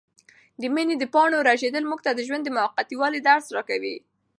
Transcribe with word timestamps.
د 0.61 0.63
مني 0.73 0.95
د 0.99 1.03
پاڼو 1.13 1.37
رژېدل 1.49 1.83
موږ 1.89 1.99
ته 2.05 2.11
د 2.13 2.19
ژوند 2.27 2.43
د 2.45 2.49
موقتي 2.57 2.95
والي 2.97 3.21
درس 3.27 3.45
راکوي. 3.57 3.97